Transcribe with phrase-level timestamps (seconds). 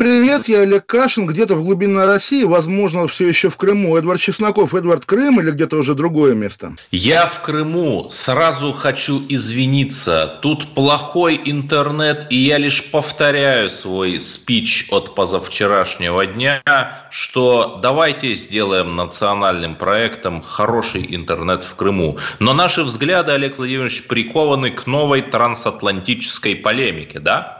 [0.00, 3.98] Привет, я Олег Кашин, где-то в глубине России, возможно, все еще в Крыму.
[3.98, 6.72] Эдвард Чесноков, Эдвард Крым или где-то уже другое место?
[6.90, 8.08] Я в Крыму.
[8.08, 10.38] Сразу хочу извиниться.
[10.40, 16.62] Тут плохой интернет, и я лишь повторяю свой спич от позавчерашнего дня,
[17.10, 22.16] что давайте сделаем национальным проектом хороший интернет в Крыму.
[22.38, 27.59] Но наши взгляды, Олег Владимирович, прикованы к новой трансатлантической полемике, да?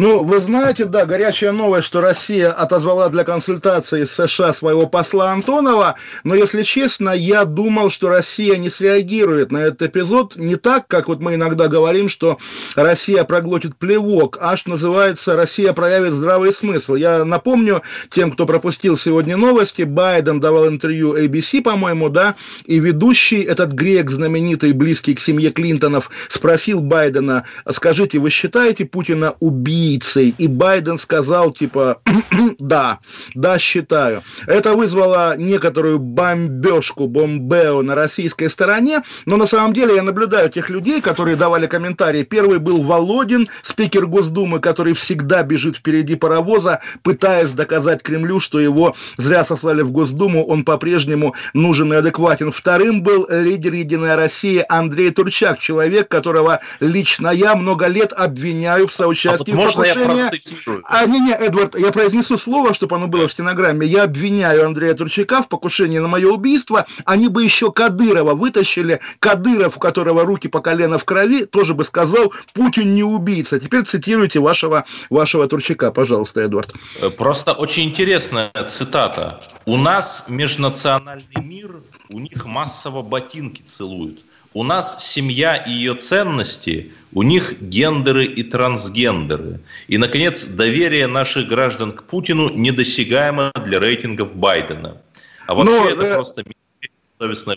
[0.00, 5.30] Ну, вы знаете, да, горячая новость, что Россия отозвала для консультации с США своего посла
[5.30, 10.88] Антонова, но, если честно, я думал, что Россия не среагирует на этот эпизод не так,
[10.88, 12.38] как вот мы иногда говорим, что
[12.76, 16.94] Россия проглотит плевок, а что называется, Россия проявит здравый смысл.
[16.94, 23.42] Я напомню тем, кто пропустил сегодня новости, Байден давал интервью ABC, по-моему, да, и ведущий,
[23.42, 29.89] этот грек знаменитый, близкий к семье Клинтонов, спросил Байдена, скажите, вы считаете Путина убийцей?
[29.90, 30.34] Убийцей.
[30.38, 32.00] И Байден сказал, типа,
[32.58, 32.98] да,
[33.34, 34.22] да, считаю.
[34.46, 40.70] Это вызвало некоторую бомбежку, бомбео на российской стороне, но на самом деле я наблюдаю тех
[40.70, 42.22] людей, которые давали комментарии.
[42.22, 48.94] Первый был Володин, спикер Госдумы, который всегда бежит впереди паровоза, пытаясь доказать Кремлю, что его
[49.16, 52.52] зря сослали в Госдуму, он по-прежнему нужен и адекватен.
[52.52, 58.92] Вторым был лидер «Единая Россия» Андрей Турчак, человек, которого лично я много лет обвиняю в
[58.92, 60.24] соучастии а вот можно покушение...
[60.24, 60.84] я процитирую?
[60.86, 63.86] А, не, не, Эдвард, я произнесу слово, чтобы оно было в стенограмме.
[63.86, 66.86] Я обвиняю Андрея Турчака в покушении на мое убийство.
[67.04, 69.00] Они бы еще Кадырова вытащили.
[69.18, 73.58] Кадыров, у которого руки по колено в крови, тоже бы сказал, Путин не убийца.
[73.58, 76.74] Теперь цитируйте вашего, вашего Турчака, пожалуйста, Эдвард.
[77.02, 79.40] Э, Просто очень интересная цитата.
[79.66, 84.20] У нас межнациональный мир, у них массово ботинки целуют.
[84.52, 89.60] У нас семья и ее ценности, у них гендеры и трансгендеры.
[89.86, 94.96] И, наконец, доверие наших граждан к Путину недосягаемо для рейтингов Байдена.
[95.46, 96.44] А вообще Но, это э, просто
[97.18, 97.56] совестно.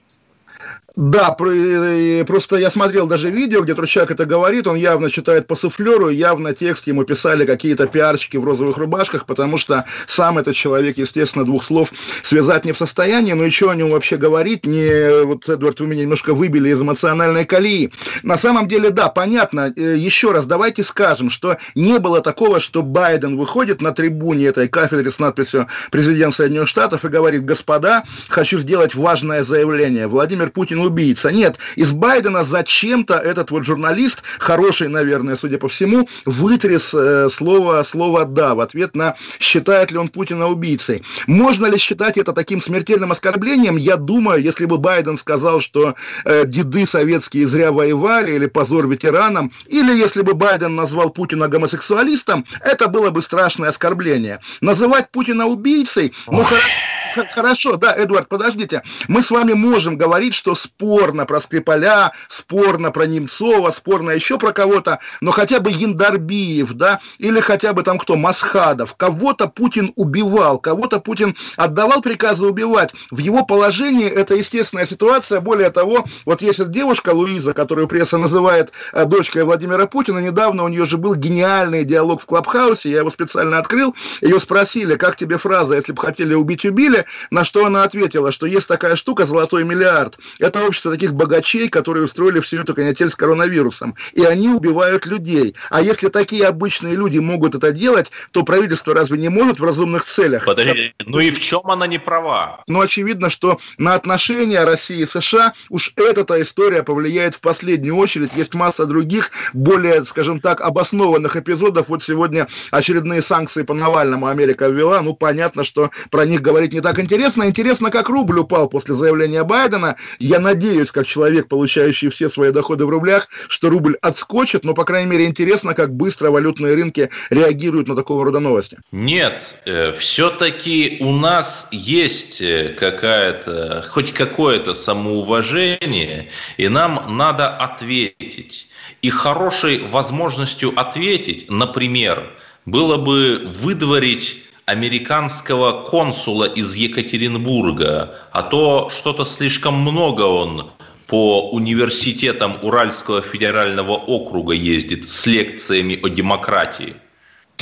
[0.95, 5.55] Да, про- просто я смотрел даже видео, где Тручак это говорит, он явно читает по
[5.55, 10.99] суфлеру, явно текст ему писали какие-то пиарщики в розовых рубашках, потому что сам этот человек,
[10.99, 15.49] естественно, двух слов связать не в состоянии, но еще о нем вообще говорить, не, вот,
[15.49, 17.91] Эдвард, вы меня немножко выбили из эмоциональной колеи.
[18.21, 22.83] На самом деле, да, понятно, Э, еще раз, давайте скажем, что не было такого, что
[22.83, 28.59] Байден выходит на трибуне этой кафедры с надписью «Президент Соединенных Штатов» и говорит, господа, хочу
[28.59, 31.31] сделать важное заявление, Владимир Путин убийца.
[31.31, 37.83] Нет, из Байдена зачем-то этот вот журналист, хороший, наверное, судя по всему, вытряс э, слово,
[37.83, 41.03] слово «да» в ответ на считает ли он Путина убийцей.
[41.27, 43.77] Можно ли считать это таким смертельным оскорблением?
[43.77, 45.95] Я думаю, если бы Байден сказал, что
[46.25, 52.45] э, деды советские зря воевали, или позор ветеранам, или если бы Байден назвал Путина гомосексуалистом,
[52.61, 54.39] это было бы страшное оскорбление.
[54.61, 56.67] Называть Путина убийцей, ну хорошо,
[57.13, 58.81] Хорошо, да, Эдуард, подождите.
[59.07, 64.51] Мы с вами можем говорить, что спорно про Скрипаля, спорно про Немцова, спорно еще про
[64.51, 70.59] кого-то, но хотя бы Яндарбиев, да, или хотя бы там кто, Масхадов, кого-то Путин убивал,
[70.59, 72.93] кого-то Путин отдавал приказы убивать.
[73.11, 75.39] В его положении это естественная ситуация.
[75.39, 80.63] Более того, вот есть эта девушка Луиза, которую пресса называет э, дочкой Владимира Путина, недавно
[80.63, 85.15] у нее же был гениальный диалог в Клабхаусе, я его специально открыл, ее спросили, как
[85.15, 89.25] тебе фраза, если бы хотели убить, убили, на что она ответила, что есть такая штука
[89.25, 90.17] «золотой миллиард».
[90.39, 93.95] Это общество таких богачей, которые устроили всю эту канитель с коронавирусом.
[94.13, 95.55] И они убивают людей.
[95.69, 100.05] А если такие обычные люди могут это делать, то правительство разве не может в разумных
[100.05, 100.45] целях?
[100.45, 102.63] Подожди, ну и в чем она не права?
[102.67, 108.31] Но очевидно, что на отношения России и США уж эта история повлияет в последнюю очередь.
[108.35, 111.89] Есть масса других, более, скажем так, обоснованных эпизодов.
[111.89, 115.01] Вот сегодня очередные санкции по Навальному Америка ввела.
[115.01, 117.47] Ну, понятно, что про них говорить не так интересно.
[117.47, 119.95] Интересно, как рубль упал после заявления Байдена.
[120.19, 124.63] Я надеюсь, как человек, получающий все свои доходы в рублях, что рубль отскочит.
[124.63, 128.77] Но, по крайней мере, интересно, как быстро валютные рынки реагируют на такого рода новости.
[128.91, 129.57] Нет,
[129.97, 138.69] все-таки у нас есть э, какая-то, хоть какое-то самоуважение, и нам надо ответить.
[139.01, 142.31] И хорошей возможностью ответить, например,
[142.65, 150.71] было бы выдворить американского консула из Екатеринбурга, а то что-то слишком много он
[151.07, 156.95] по университетам Уральского федерального округа ездит с лекциями о демократии.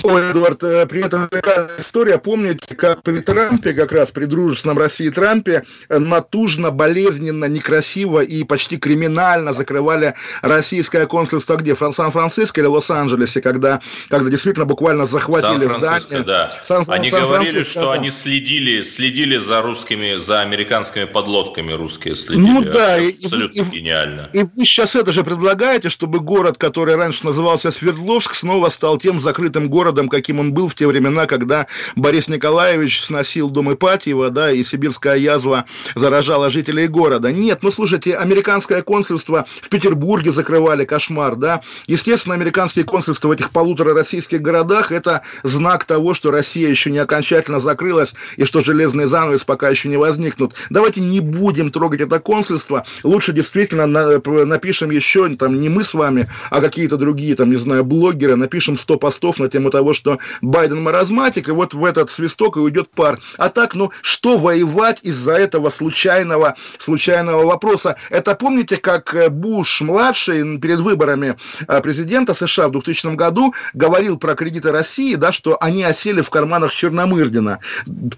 [0.04, 1.30] Ой, Эдвард, э, при этом
[1.78, 8.22] история, помните, как при Трампе, как раз при дружественном России Трампе, э, натужно, болезненно, некрасиво
[8.22, 11.76] и почти криминально закрывали российское консульство где?
[11.76, 16.24] В Сан-Франциско или Лос-Анджелесе, когда, когда действительно буквально захватили здание.
[16.24, 16.52] Да.
[16.64, 17.94] Сан они говорили, что да.
[17.94, 22.46] они следили, следили за русскими, за американскими подлодками русские следили.
[22.46, 24.30] Ну да, абсолютно и, гениально.
[24.34, 29.20] И вы сейчас это же предлагаете, чтобы город, который раньше назывался Свердловск, снова стал тем
[29.20, 31.68] закрытым городом, городом, каким он был в те времена, когда
[31.98, 35.66] Борис Николаевич сносил дом Ипатьева, да, и сибирская язва
[35.96, 37.30] заражала жителей города.
[37.32, 41.62] Нет, ну слушайте, американское консульство в Петербурге закрывали, кошмар, да.
[41.88, 47.00] Естественно, американские консульства в этих полутора российских городах– это знак того, что Россия еще не
[47.00, 50.54] окончательно закрылась и что железный занавес пока еще не возникнут.
[50.70, 56.30] Давайте не будем трогать это консульство, лучше действительно напишем еще, там, не мы с вами,
[56.50, 60.82] а какие-то другие, там, не знаю, блогеры, напишем 100 постов на тему того, что Байден
[60.84, 63.20] маразматик, и вот в этот свисток и уйдет пар.
[63.38, 67.96] А так, ну, что воевать из-за этого случайного, случайного вопроса?
[68.10, 71.36] Это помните, как э, Буш-младший перед выборами
[71.68, 76.30] э, президента США в 2000 году говорил про кредиты России, да, что они осели в
[76.30, 77.60] карманах Черномырдина,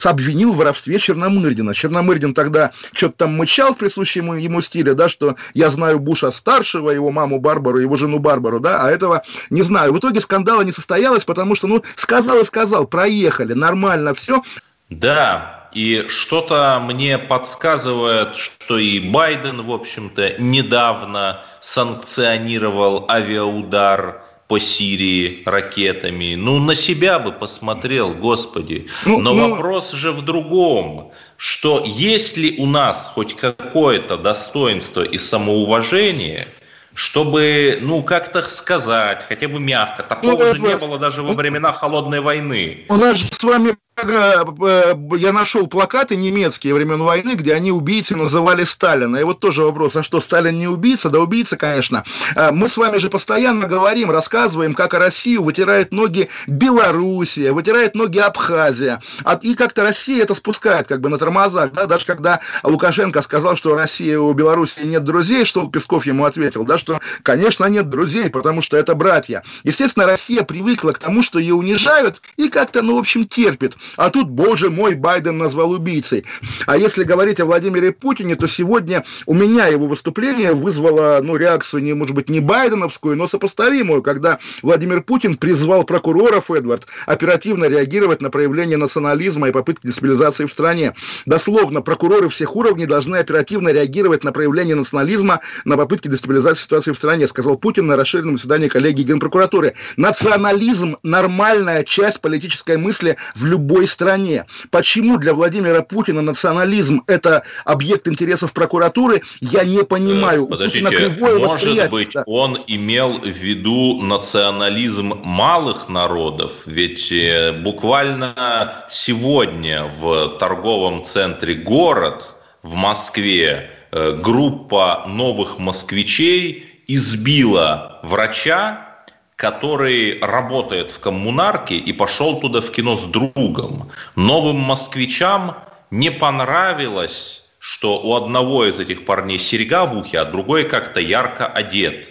[0.03, 1.73] обвинил в воровстве Черномырдина.
[1.73, 6.89] Черномырдин тогда что-то там мычал в присущем ему стиле, да, что я знаю Буша старшего,
[6.89, 9.93] его маму Барбару, его жену Барбару, да, а этого не знаю.
[9.93, 14.41] В итоге скандала не состоялось, потому потому что, ну, сказал и сказал, проехали, нормально все.
[14.89, 25.43] Да, и что-то мне подсказывает, что и Байден, в общем-то, недавно санкционировал авиаудар по Сирии
[25.45, 26.35] ракетами.
[26.35, 28.87] Ну, на себя бы посмотрел, господи.
[29.05, 29.49] Ну, Но ну...
[29.49, 36.47] вопрос же в другом, что есть ли у нас хоть какое-то достоинство и самоуважение–
[36.95, 40.03] чтобы, ну, как-то сказать, хотя бы мягко.
[40.03, 42.85] Такого ну, же не было даже во времена Холодной войны.
[42.89, 48.63] У нас же с вами я нашел плакаты немецкие времен войны, где они убийцы называли
[48.63, 49.17] Сталина.
[49.17, 51.09] И вот тоже вопрос, а что, Сталин не убийца?
[51.09, 52.03] Да убийца, конечно.
[52.35, 58.19] Э, мы с вами же постоянно говорим, рассказываем, как Россию вытирает ноги Белоруссия, вытирает ноги
[58.19, 59.01] Абхазия.
[59.41, 61.71] И как-то Россия это спускает как бы на тормозах.
[61.71, 61.85] Да?
[61.85, 66.77] Даже когда Лукашенко сказал, что Россия у Белоруссии нет друзей, что Песков ему ответил, да,
[66.77, 69.43] что, конечно, нет друзей, потому что это братья.
[69.63, 73.75] Естественно, Россия привыкла к тому, что ее унижают и как-то, ну, в общем, терпит.
[73.97, 76.25] А тут, боже мой, Байден назвал убийцей.
[76.65, 81.83] А если говорить о Владимире Путине, то сегодня у меня его выступление вызвало, ну, реакцию,
[81.83, 88.21] не, может быть, не байденовскую, но сопоставимую, когда Владимир Путин призвал прокуроров, Эдвард, оперативно реагировать
[88.21, 90.93] на проявление национализма и попытки дестабилизации в стране.
[91.25, 96.97] Дословно, прокуроры всех уровней должны оперативно реагировать на проявление национализма, на попытки дестабилизации ситуации в
[96.97, 99.73] стране, сказал Путин на расширенном заседании коллегии Генпрокуратуры.
[99.97, 104.45] Национализм– нормальная часть политической мысли в любом любой стране.
[104.71, 110.47] Почему для Владимира Путина национализм– это объект интересов прокуратуры, я не понимаю.
[110.47, 112.23] Подождите, может быть, да.
[112.27, 116.63] он имел в виду национализм малых народов?
[116.65, 127.99] Ведь э, буквально сегодня в торговом центре «Город» в Москве э, группа новых москвичей избила
[128.03, 128.92] врача,
[129.35, 133.89] который работает в коммунарке и пошел туда в кино с другом.
[134.15, 135.57] Новым москвичам
[135.91, 141.47] не понравилось, что у одного из этих парней серьга в ухе, а другой как-то ярко
[141.47, 142.09] одет.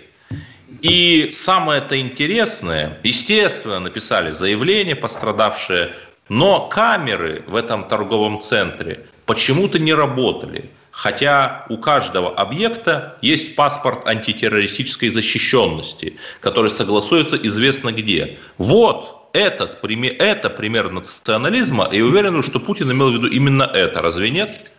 [0.80, 5.94] И самое-то интересное, естественно, написали заявление пострадавшие,
[6.28, 14.06] но камеры в этом торговом центре почему-то не работали хотя у каждого объекта есть паспорт
[14.06, 18.38] антитеррористической защищенности, который согласуется известно где.
[18.58, 24.02] Вот этот, это пример национализма, и уверен, что Путин имел в виду именно это.
[24.02, 24.71] Разве нет?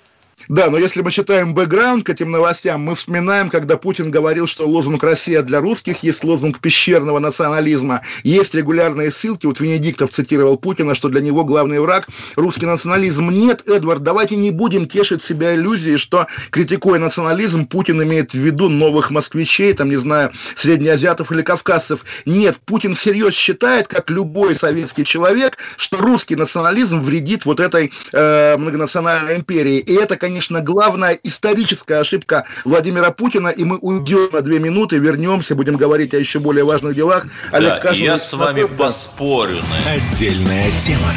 [0.50, 4.67] Да, но если мы читаем бэкграунд к этим новостям, мы вспоминаем, когда Путин говорил, что
[4.67, 8.01] лозунг «Россия для русских» есть лозунг пещерного национализма.
[8.23, 13.29] Есть регулярные ссылки, вот Венедиктов цитировал Путина, что для него главный враг– русский национализм.
[13.29, 18.67] Нет, Эдвард, давайте не будем тешить себя иллюзией, что, критикуя национализм, Путин имеет в виду
[18.67, 22.03] новых москвичей, там, не знаю, среднеазиатов или кавказцев.
[22.25, 28.57] Нет, Путин всерьез считает, как любой советский человек, что русский национализм вредит вот этой э,
[28.57, 29.79] многонациональной империи.
[29.79, 34.97] И это, конечно, конечно, главная историческая ошибка Владимира Путина, и мы уйдем на две минуты,
[34.97, 37.27] вернемся, будем говорить о еще более важных делах.
[37.51, 38.77] Олег да, Кашин, я с вами готов...
[38.77, 39.57] поспорю.
[39.57, 39.93] На...
[39.93, 41.13] Отдельная тема.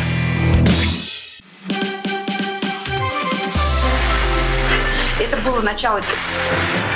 [5.18, 6.02] Это было начало.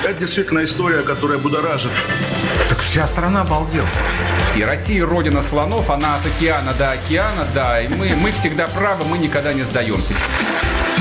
[0.05, 1.91] Это действительно история, которая будоражит.
[2.69, 3.89] Так вся страна обалдела.
[4.55, 7.81] И Россия родина слонов, она от океана до океана, да.
[7.81, 10.13] И мы, мы всегда правы, мы никогда не сдаемся.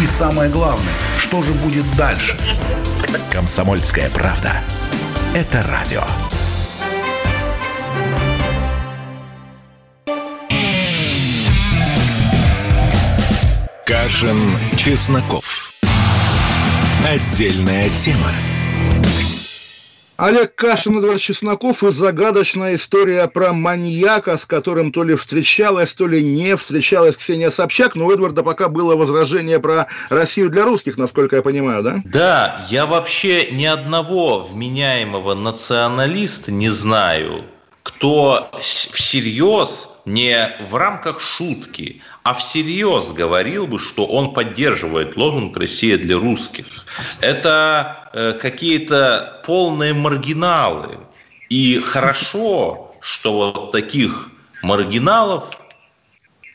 [0.01, 2.37] И самое главное, что же будет дальше?
[3.31, 4.61] Комсомольская правда.
[5.33, 6.03] Это радио.
[13.85, 14.37] Кашин,
[14.77, 15.73] Чесноков.
[17.05, 18.31] Отдельная тема.
[20.19, 26.07] Олег Кашин, Эдвард Чесноков и загадочная история про маньяка, с которым то ли встречалась, то
[26.07, 30.97] ли не встречалась Ксения Собчак, но у Эдварда пока было возражение про Россию для русских,
[30.97, 32.01] насколько я понимаю, да?
[32.03, 37.45] Да, я вообще ни одного вменяемого националиста не знаю,
[37.83, 45.97] кто всерьез не в рамках шутки, а всерьез говорил бы, что он поддерживает лозунг «Россия
[45.97, 46.65] для русских».
[47.21, 50.99] Это какие-то полные маргиналы.
[51.49, 54.29] И хорошо, что вот таких
[54.61, 55.61] маргиналов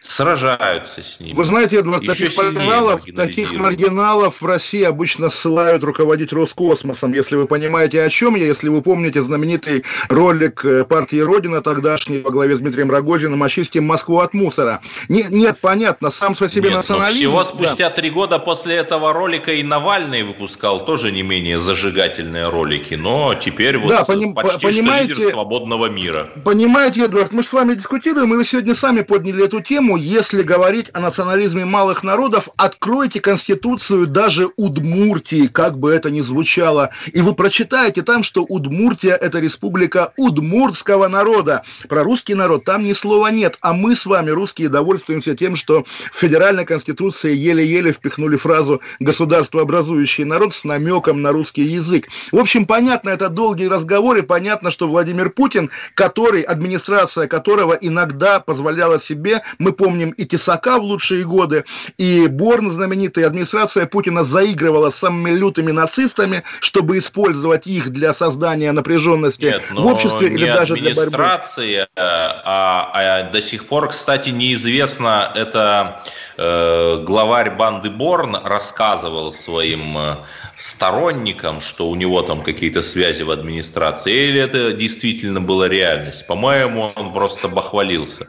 [0.04, 1.34] сражаются с ними.
[1.34, 7.14] Вы знаете, Эдвард, таких маргиналов, таких маргиналов в России обычно ссылают руководить Роскосмосом.
[7.14, 12.20] Если вы понимаете, о чем я, если вы помните знаменитый ролик э, партии Родина тогдашней
[12.20, 14.82] во главе с Дмитрием Рогозиным «Очистим Москву от мусора».
[15.08, 17.18] Не, нет, понятно, сам по себе нет, национализм...
[17.18, 18.14] Всего спустя три да.
[18.14, 23.88] года после этого ролика и Навальный выпускал тоже не менее зажигательные ролики, но теперь вот
[23.88, 26.28] да, поним, почти понимаете, что лидер свободного мира.
[26.44, 30.90] Понимаете, Эдвард, мы с вами дискутируем, и вы сегодня сами подняли эту тему, если говорить
[30.92, 37.34] о национализме малых народов, откройте Конституцию даже Удмуртии, как бы это ни звучало, и вы
[37.34, 41.62] прочитаете там, что Удмуртия– это республика удмуртского народа.
[41.88, 45.84] Про русский народ там ни слова нет, а мы с вами, русские, довольствуемся тем, что
[45.84, 52.08] в Федеральной Конституции еле-еле впихнули фразу «государство, образующий народ» с намеком на русский язык.
[52.32, 59.00] В общем, понятно, это долгие разговоры, понятно, что Владимир Путин, который, администрация которого иногда позволяла
[59.00, 61.64] себе, мы помним и Тесака в лучшие годы,
[61.98, 68.72] и Борн знаменитый, администрация Путина заигрывала с самыми лютыми нацистами, чтобы использовать их для создания
[68.72, 71.02] напряженности Нет, в обществе или даже для борьбы.
[71.02, 76.02] администрация, а, а до сих пор, кстати, неизвестно, это
[76.38, 79.98] э, главарь банды Борн рассказывал своим
[80.56, 86.26] сторонникам, что у него там какие-то связи в администрации, или это действительно была реальность?
[86.26, 88.26] По-моему, он просто бахвалился.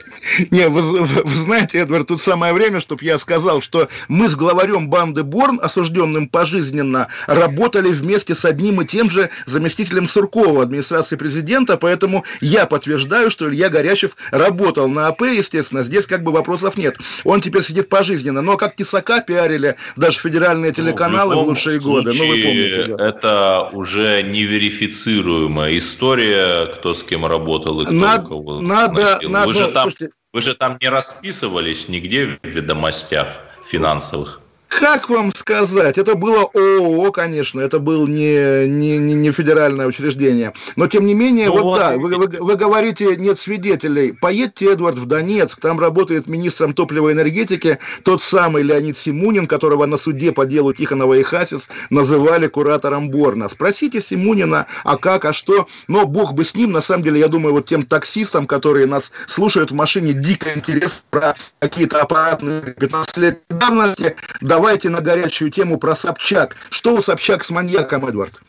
[0.52, 4.36] Не, вы, вы, вы знаете, Эдвард, тут самое время, чтобы я сказал, что мы с
[4.36, 11.16] главарем банды Борн, осужденным пожизненно, работали вместе с одним и тем же заместителем Суркова администрации
[11.16, 16.78] президента, поэтому я подтверждаю, что Илья Горячев работал на АП, естественно, здесь как бы вопросов
[16.78, 16.98] нет.
[17.24, 21.48] Он теперь сидит пожизненно, но как Тесака пиарили даже федеральные ну, телеканалы ну, в, в
[21.50, 23.08] лучшие случае, годы ну, вы помните, да.
[23.08, 29.54] это уже неверифицируемая история, кто с кем работал и кто надо, кого надо, надо, вы,
[29.54, 33.28] же там, слушайте, вы же там не расписывались нигде в ведомостях
[33.66, 34.42] финансовых.
[34.80, 35.98] Как вам сказать?
[35.98, 40.54] Это было ООО, конечно, это был не, не, не федеральное учреждение.
[40.76, 44.12] Но, тем не менее, ну, вот, вот да, вы, вы, вы говорите, нет свидетелей.
[44.12, 49.86] Поедьте, Эдвард, в Донецк, там работает министром топлива и энергетики тот самый Леонид Симунин, которого
[49.86, 53.48] на суде по делу Тихонова и Хасис называли куратором Борна.
[53.48, 55.68] Спросите Симунина, а как, а что.
[55.88, 59.12] Но бог бы с ним, на самом деле, я думаю, вот тем таксистам, которые нас
[59.28, 65.78] слушают в машине, дико интересно про какие-то аппаратные 15 лет давности, давайте на горячую тему
[65.78, 66.56] про Собчак.
[66.72, 68.42] Что у Собчак с маньяком, Эдвард?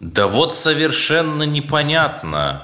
[0.00, 2.62] Да вот совершенно непонятно.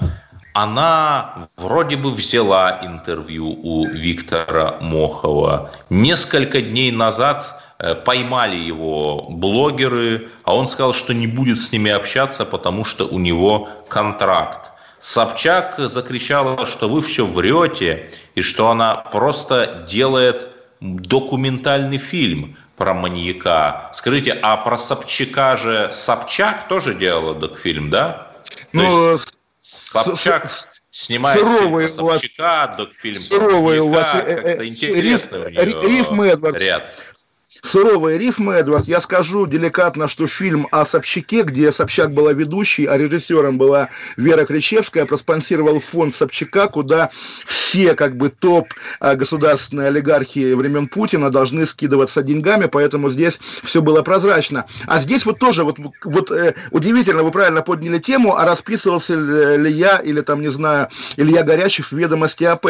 [0.53, 5.69] Она вроде бы взяла интервью у Виктора Мохова.
[5.91, 11.91] Несколько дней назад э, поймали его блогеры, а он сказал, что не будет с ними
[11.91, 14.71] общаться, потому что у него контракт.
[14.97, 23.89] Собчак закричала, что вы все врете, и что она просто делает документальный фильм про маньяка.
[23.93, 28.31] Скажите, а про Собчака же Собчак тоже делала докфильм, да?
[28.71, 30.51] Ну, есть, Собчак
[30.91, 35.83] снимает суровый фильм про Собчака, докфильм суровый про маньяка, у вас э, э, интересный риф,
[35.83, 36.93] рифмы, ряд
[37.61, 38.87] суровые рифмы, Эдвард.
[38.87, 44.45] Я скажу деликатно, что фильм о Собчаке, где Собчак была ведущей, а режиссером была Вера
[44.45, 51.65] Кричевская, проспонсировал фонд Собчака, куда все как бы топ а, государственные олигархи времен Путина должны
[51.65, 54.65] скидываться деньгами, поэтому здесь все было прозрачно.
[54.85, 59.71] А здесь вот тоже вот, вот э, удивительно, вы правильно подняли тему, а расписывался ли
[59.71, 62.67] я или там, не знаю, Илья Горячев в ведомости АП.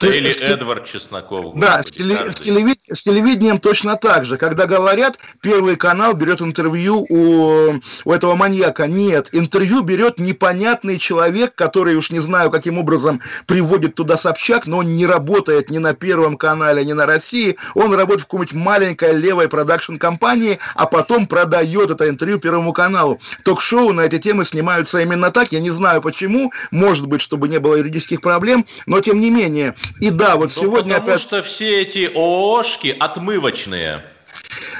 [0.00, 0.28] Или...
[0.28, 1.58] Или Эдвард Чесноков.
[1.58, 4.36] Да, с, теле, с, телевид, с телевидением точно так же.
[4.36, 8.86] Когда говорят, Первый канал берет интервью у, у этого маньяка.
[8.86, 14.78] Нет, интервью берет непонятный человек, который уж не знаю, каким образом приводит туда Собчак, но
[14.78, 17.56] он не работает ни на Первом канале, ни на России.
[17.74, 23.18] Он работает в какой-нибудь маленькой левой продакшн-компании, а потом продает это интервью Первому каналу.
[23.42, 25.50] Ток-шоу на эти темы снимаются именно так.
[25.50, 26.52] Я не знаю почему.
[26.70, 29.74] Может быть, чтобы не было юридических проблем, но тем не менее мнение.
[30.00, 31.20] И да, вот ну, сегодня потому опять...
[31.20, 34.04] что все эти ООшки отмывочные.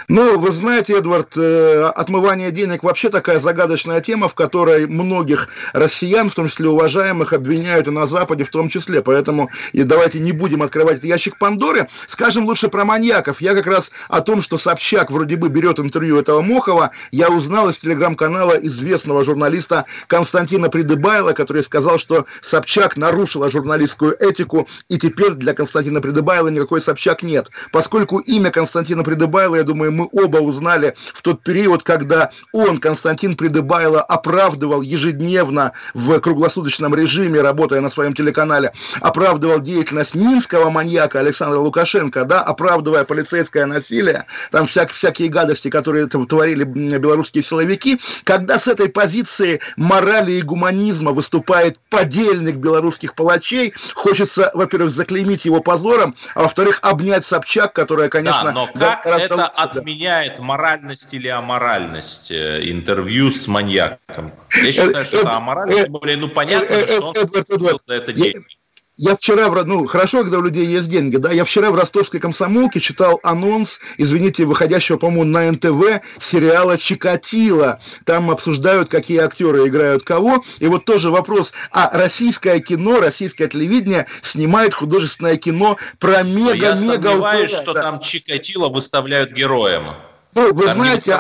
[0.09, 6.31] Ну, вы знаете, Эдвард, э, отмывание денег вообще такая загадочная тема, в которой многих россиян,
[6.31, 9.03] в том числе уважаемых, обвиняют и на Западе в том числе.
[9.03, 11.89] Поэтому и давайте не будем открывать этот ящик Пандоры.
[12.07, 13.41] Скажем лучше про маньяков.
[13.41, 17.69] Я как раз о том, что Собчак вроде бы берет интервью этого Мохова, я узнал
[17.71, 25.33] из телеграм-канала известного журналиста Константина Придыбайла, который сказал, что Собчак нарушила журналистскую этику, и теперь
[25.33, 27.51] для Константина Придыбайла никакой Собчак нет.
[27.73, 33.37] Поскольку имя Константина Придыбайла, я думаю, мы оба узнали в тот период, когда он, Константин
[33.37, 41.59] Придыбайло, оправдывал ежедневно в круглосуточном режиме, работая на своем телеканале, оправдывал деятельность минского маньяка Александра
[41.59, 48.69] Лукашенко, да, оправдывая полицейское насилие, там вся, всякие гадости, которые творили белорусские силовики, когда с
[48.69, 56.43] этой позиции морали и гуманизма выступает подельник белорусских палачей, хочется, во-первых, заклеймить его позором, а
[56.43, 58.45] во-вторых, обнять Собчак, которая, конечно...
[58.45, 64.33] Да, но как это от отменяет моральность или аморальность э, интервью с маньяком.
[64.55, 68.56] Я считаю, что это аморально, тем более, ну понятно, что он за это деньги.
[68.99, 72.81] Я вчера, ну, хорошо, когда у людей есть деньги, да, я вчера в ростовской комсомолке
[72.81, 77.79] читал анонс, извините, выходящего, по-моему, на НТВ сериала «Чикатило».
[78.07, 80.43] Там обсуждают, какие актеры играют кого.
[80.61, 86.55] И вот тоже вопрос, а российское кино, российское телевидение снимает художественное кино про мега-мега...
[86.57, 87.83] Я сомневаюсь, что да.
[87.83, 89.89] там Чикатило выставляют героем.
[90.37, 91.13] Ну, вы Там знаете,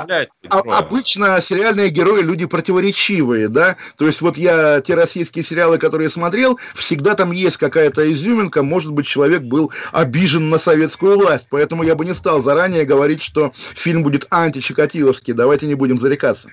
[0.50, 6.11] а, обычно сериальные герои люди противоречивые, да, то есть вот я те российские сериалы, которые
[6.11, 11.83] смотрел, всегда там есть какая-то изюминка, может быть, человек был обижен на советскую власть, поэтому
[11.83, 16.50] я бы не стал заранее говорить, что фильм будет античикатиловский, давайте не будем зарекаться.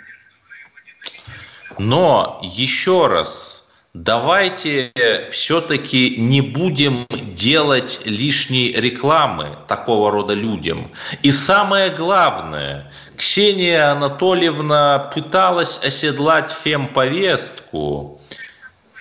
[1.78, 3.62] Но еще раз,
[3.93, 4.91] давайте
[5.32, 10.91] все-таки не будем делать лишней рекламы такого рода людям.
[11.21, 18.19] И самое главное, Ксения Анатольевна пыталась оседлать фемповестку,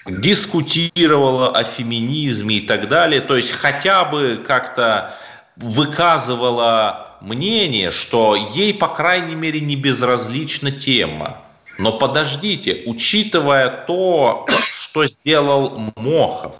[0.06, 5.14] дискутировала о феминизме и так далее, то есть хотя бы как-то
[5.56, 11.38] выказывала мнение, что ей, по крайней мере, не безразлична тема.
[11.78, 16.54] Но подождите, учитывая то, что сделал Мохов,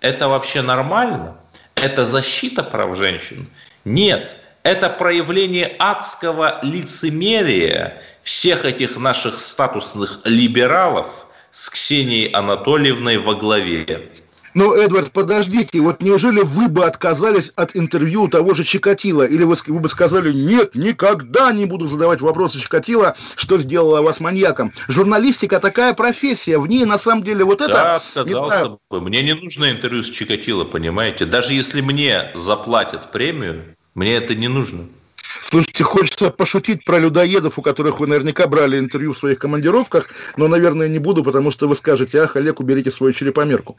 [0.00, 1.36] это вообще нормально?
[1.74, 3.48] Это защита прав женщин?
[3.84, 14.10] Нет, это проявление адского лицемерия всех этих наших статусных либералов с Ксенией Анатольевной во главе.
[14.56, 19.22] Но, Эдвард, подождите, вот неужели вы бы отказались от интервью того же Чикатила?
[19.22, 24.18] Или вы, вы бы сказали, нет, никогда не буду задавать вопросы Чикатила, что сделала вас
[24.18, 24.72] маньяком?
[24.88, 27.72] Журналистика такая профессия, в ней на самом деле вот это...
[27.74, 29.00] Да, отказался бы.
[29.02, 31.26] Мне не нужно интервью с Чикатило, понимаете?
[31.26, 34.86] Даже если мне заплатят премию, мне это не нужно.
[35.42, 40.48] Слушайте, хочется пошутить про людоедов, у которых вы наверняка брали интервью в своих командировках, но,
[40.48, 43.76] наверное, не буду, потому что вы скажете, ах, Олег, уберите свою черепомерку.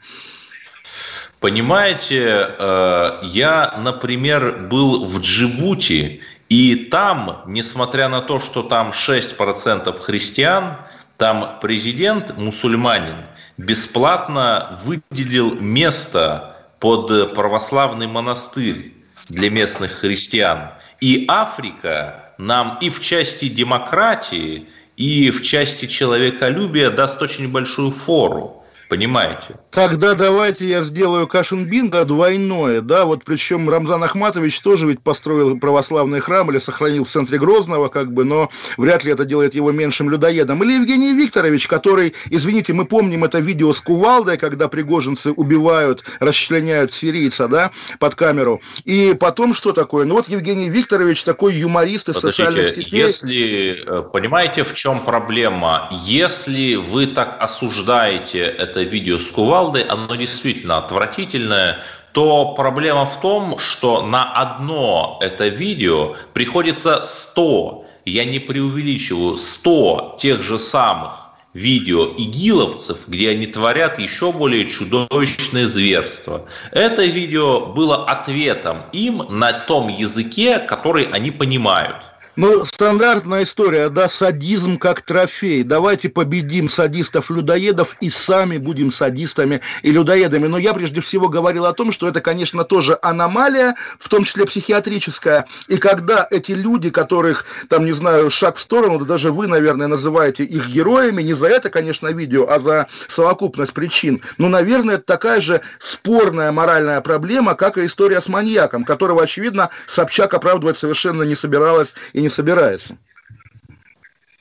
[1.40, 9.98] Понимаете, э, я, например, был в Джибути, и там, несмотря на то, что там 6%
[10.00, 10.76] христиан,
[11.16, 18.94] там президент, мусульманин, бесплатно выделил место под православный монастырь
[19.28, 20.70] для местных христиан.
[21.00, 28.57] И Африка нам и в части демократии, и в части человеколюбия даст очень большую фору.
[28.88, 29.56] Понимаете?
[29.70, 36.20] Тогда давайте я сделаю Кашин-Бинго двойное, да, вот причем Рамзан Ахматович тоже ведь построил православный
[36.20, 38.48] храм или сохранил в центре Грозного, как бы, но
[38.78, 40.62] вряд ли это делает его меньшим людоедом.
[40.62, 46.94] Или Евгений Викторович, который, извините, мы помним это видео с кувалдой, когда пригожинцы убивают, расчленяют
[46.94, 48.62] сирийца, да, под камеру.
[48.84, 50.06] И потом что такое?
[50.06, 53.02] Ну вот Евгений Викторович такой юморист из Подождите, социальных сетей.
[53.02, 55.90] Если, э, понимаете, в чем проблема?
[56.06, 63.20] Если вы так осуждаете это это видео с кувалдой, оно действительно отвратительное, то проблема в
[63.20, 71.30] том, что на одно это видео приходится 100, я не преувеличиваю, 100 тех же самых
[71.54, 76.46] видео игиловцев, где они творят еще более чудовищное зверство.
[76.70, 81.96] Это видео было ответом им на том языке, который они понимают.
[82.38, 85.64] Ну, стандартная история, да, садизм как трофей.
[85.64, 90.46] Давайте победим садистов-людоедов и сами будем садистами и людоедами.
[90.46, 94.46] Но я прежде всего говорил о том, что это, конечно, тоже аномалия, в том числе
[94.46, 95.46] психиатрическая.
[95.66, 99.88] И когда эти люди, которых, там, не знаю, шаг в сторону, да даже вы, наверное,
[99.88, 104.20] называете их героями, не за это, конечно, видео, а за совокупность причин.
[104.36, 109.70] Но, наверное, это такая же спорная моральная проблема, как и история с маньяком, которого, очевидно,
[109.88, 112.98] Собчак оправдывать совершенно не собиралась и не не собирается.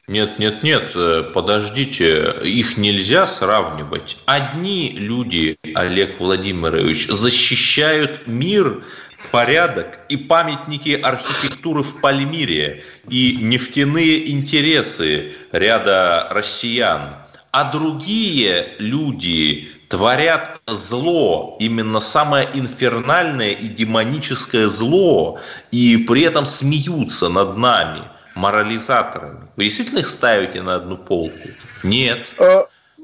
[0.07, 4.17] Нет, нет, нет, э, подождите, их нельзя сравнивать.
[4.25, 8.83] Одни люди, Олег Владимирович, защищают мир,
[9.31, 17.15] порядок и памятники архитектуры в Пальмире и нефтяные интересы ряда россиян.
[17.51, 25.39] А другие люди творят зло, именно самое инфернальное и демоническое зло,
[25.71, 28.01] и при этом смеются над нами,
[28.35, 29.47] морализаторами.
[29.55, 31.49] Вы действительно их ставите на одну полку?
[31.83, 32.25] Нет.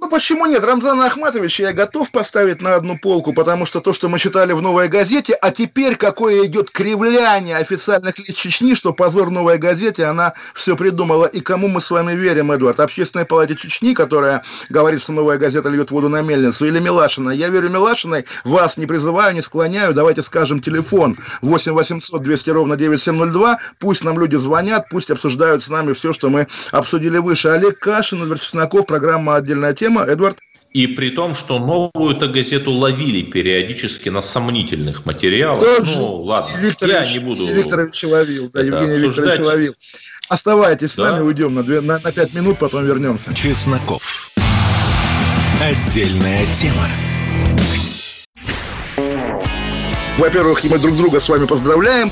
[0.04, 0.62] Ну почему нет?
[0.66, 4.62] Рамзана Ахматовича я готов поставить на одну полку, потому что то, что мы читали в
[4.62, 10.34] «Новой газете», а теперь какое идет кривляние официальных лиц Чечни, что позор «Новой газете», она
[10.56, 11.26] все придумала.
[11.26, 12.82] И кому мы с вами верим, Эдуард?
[12.82, 17.30] Общественной палате Чечни, которая говорит, что «Новая газета» льет воду на мельницу, или Милашина?
[17.30, 19.94] Я верю Милашиной, вас не призываю, не склоняю.
[19.94, 23.58] Давайте скажем телефон 8 800 200 ровно 9702.
[23.80, 27.48] Пусть нам люди звонят, пусть обсуждают с нами все, что мы обсудили выше.
[27.48, 30.40] Олег Кашин, Эдвард Чесноков, программа «Отдельная тема» тема, Эдвард?
[30.72, 35.60] И при том, что новую-то газету ловили периодически на на материалах.
[35.60, 39.76] Тот ну, ладно, Викторович, я не буду Викторович ловил, да, Евгений Викторович ловил.
[40.30, 41.10] Оставайтесь да.
[41.10, 43.36] с нами, уйдем на, 2, на, на 5 минут, потом вернемся.
[43.36, 44.32] Чесноков.
[45.62, 46.88] Отдельная тема.
[50.18, 52.12] Во-первых, мы друг друга с вами поздравляем.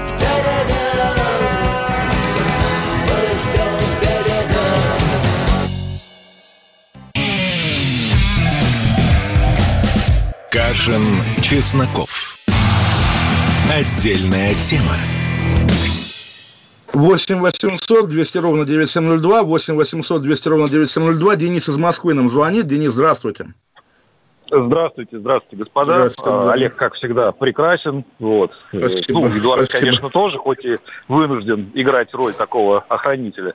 [10.51, 11.01] Кашин,
[11.41, 12.35] Чесноков.
[13.73, 14.97] Отдельная тема.
[16.91, 21.35] 8 800 200 ровно 9702, 8 800 200 ровно 9702.
[21.37, 22.67] Денис из Москвы нам звонит.
[22.67, 23.53] Денис, здравствуйте.
[24.51, 25.85] Здравствуйте, здравствуйте, господа.
[25.85, 26.51] Здравствуйте, да.
[26.51, 28.03] Олег, как всегда, прекрасен.
[28.19, 28.51] Вот.
[28.75, 29.21] Спасибо.
[29.21, 29.85] Ну, Эдуард, Спасибо.
[29.85, 33.53] конечно, тоже, хоть и вынужден играть роль такого охранителя.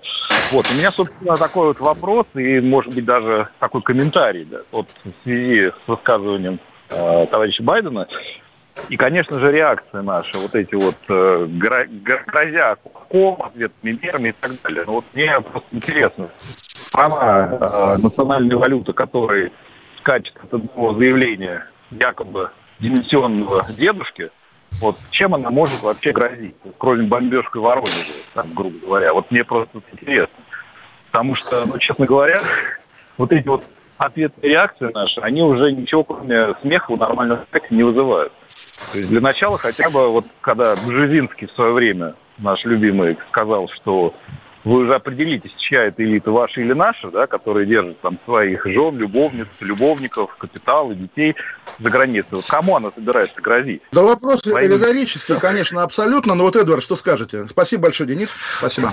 [0.50, 0.64] Вот.
[0.72, 5.24] У меня, собственно, такой вот вопрос и, может быть, даже такой комментарий да, вот в
[5.24, 8.08] связи с высказыванием э, товарища Байдена.
[8.88, 11.46] И, конечно же, реакция наша, вот эти вот э,
[12.26, 14.84] грозя кулаком, ответными мерами и так далее.
[14.86, 16.28] Но вот мне просто интересно,
[16.88, 19.52] страна, э, национальная валюта, которой
[19.98, 24.30] скачет от одного заявления якобы дименсионного дедушки,
[24.80, 29.14] вот чем она может вообще грозить, кроме бомбежкой Воронежа, там, грубо говоря.
[29.14, 30.34] Вот мне просто интересно.
[31.10, 32.40] Потому что, ну, честно говоря,
[33.16, 33.64] вот эти вот
[33.98, 38.32] ответные реакции наши, они уже ничего, кроме смеха у нормального человека не вызывают.
[38.92, 43.68] То есть для начала хотя бы вот когда Бжезинский в свое время, наш любимый, сказал,
[43.68, 44.14] что
[44.66, 48.98] вы уже определитесь, чья это элита, ваша или наша, да, которые держат там своих жен,
[48.98, 51.36] любовниц, любовников, капитал и детей
[51.78, 52.30] за границей.
[52.32, 53.80] Вот кому она собирается грозить?
[53.92, 54.72] Да вопрос Своим...
[54.72, 56.34] риторический, конечно, абсолютно.
[56.34, 57.46] Но вот, Эдвард, что скажете?
[57.48, 58.34] Спасибо большое, Денис.
[58.58, 58.92] Спасибо.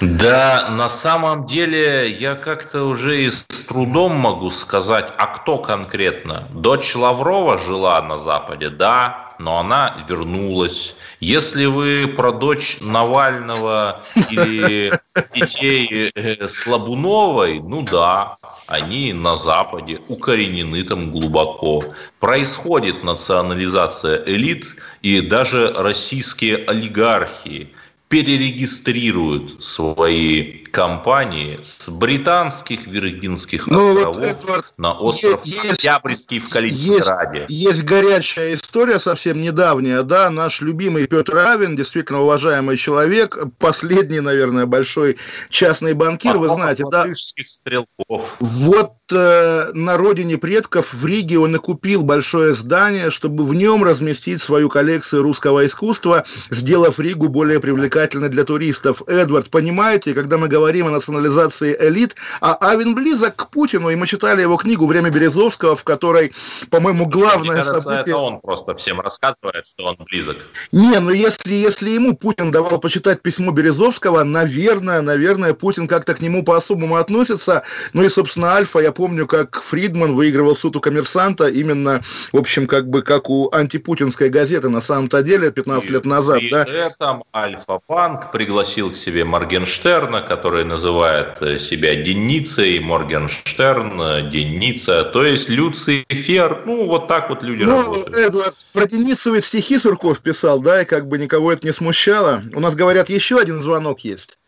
[0.00, 6.48] Да, на самом деле я как-то уже и с трудом могу сказать, а кто конкретно?
[6.50, 10.94] Дочь Лаврова жила на Западе, да, но она вернулась.
[11.20, 14.92] Если вы про дочь Навального или
[15.34, 21.82] детей э, Слабуновой, ну да, они на Западе укоренены там глубоко.
[22.20, 27.70] Происходит национализация элит, и даже российские олигархи
[28.08, 36.48] перерегистрируют свои компании с британских Виргинских ну, островов вот, Эдвард, на остров есть, Октябрьский в
[36.48, 37.46] Калининграде.
[37.48, 44.20] Есть, есть горячая история совсем недавняя, да, наш любимый Петр Авен, действительно уважаемый человек, последний,
[44.20, 45.18] наверное, большой
[45.50, 47.06] частный банкир, Потом вы знаете, да.
[47.12, 48.36] стрелков.
[48.40, 53.84] Вот э, на родине предков в Риге он и купил большое здание, чтобы в нем
[53.84, 59.02] разместить свою коллекцию русского искусства, сделав Ригу более привлекательной для туристов.
[59.06, 64.06] Эдвард, понимаете, когда мы говорим о национализации элит, а Авен близок к Путину, и мы
[64.06, 66.32] читали его книгу «Время Березовского», в которой,
[66.70, 68.14] по-моему, главное Мне кажется, событие...
[68.14, 70.36] это он просто всем рассказывает, что он близок.
[70.72, 76.20] Не, ну если, если ему Путин давал почитать письмо Березовского, наверное, наверное, Путин как-то к
[76.20, 77.62] нему по-особому относится.
[77.92, 82.00] Ну и, собственно, Альфа, я помню, как Фридман выигрывал суд у коммерсанта именно,
[82.32, 86.40] в общем, как бы как у антипутинской газеты на самом-то деле 15 и, лет назад.
[86.40, 86.64] И да?
[86.64, 95.24] этом Альфа-банк пригласил к себе Моргенштерна, который называет э, себя Деницей, Моргенштерн, э, Деница, то
[95.24, 98.14] есть Люцифер, ну, вот так вот люди ну, работают.
[98.14, 102.42] Эдвард, про Деницу ведь стихи Сурков писал, да, и как бы никого это не смущало.
[102.54, 104.38] У нас, говорят, еще один звонок есть.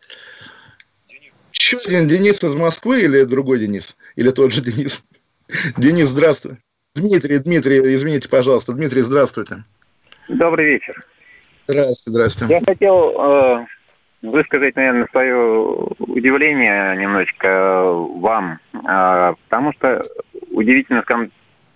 [1.51, 3.97] Еще один Денис из Москвы или другой Денис?
[4.15, 5.03] Или тот же Денис?
[5.77, 6.57] Денис, здравствуй.
[6.95, 8.73] Дмитрий, Дмитрий, извините, пожалуйста.
[8.73, 9.63] Дмитрий, здравствуйте.
[10.29, 11.05] Добрый вечер.
[11.67, 12.53] Здравствуйте, здравствуйте.
[12.53, 13.65] Я хотел э,
[14.31, 15.35] высказать, наверное, свое
[15.99, 20.03] удивление немножечко вам, э, потому что
[20.51, 21.31] удивительно, скажем,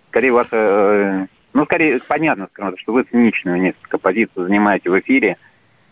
[0.09, 5.37] скорее ваша, э, ну, скорее понятно, скажем, что вы циничную несколько позицию занимаете в эфире.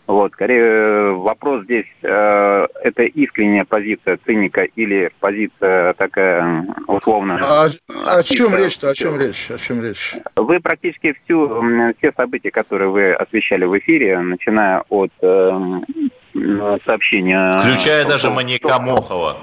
[0.06, 7.42] Вот, скорее э, вопрос здесь, э, это искренняя позиция циника или позиция такая условная?
[7.42, 7.68] А,
[8.06, 10.14] о чем речь-то, о чем речь, о чем речь?
[10.34, 11.62] Вы практически всю,
[11.98, 15.60] все события, которые вы освещали в эфире, начиная от э,
[16.84, 17.52] сообщения...
[17.58, 19.38] Включая том, даже маньяка Мохова.